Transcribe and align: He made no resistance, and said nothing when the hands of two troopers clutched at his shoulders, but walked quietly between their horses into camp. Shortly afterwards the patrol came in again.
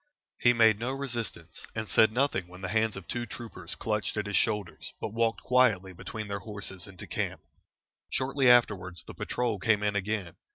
He 0.39 0.51
made 0.51 0.79
no 0.79 0.93
resistance, 0.93 1.63
and 1.75 1.87
said 1.87 2.11
nothing 2.11 2.47
when 2.47 2.61
the 2.61 2.69
hands 2.73 2.95
of 2.97 3.07
two 3.07 3.27
troopers 3.27 3.75
clutched 3.75 4.17
at 4.17 4.25
his 4.25 4.35
shoulders, 4.35 4.93
but 4.99 5.13
walked 5.13 5.43
quietly 5.43 5.93
between 5.93 6.27
their 6.27 6.39
horses 6.39 6.87
into 6.87 7.05
camp. 7.05 7.41
Shortly 8.09 8.49
afterwards 8.49 9.03
the 9.05 9.13
patrol 9.13 9.59
came 9.59 9.83
in 9.83 9.95
again. 9.95 10.37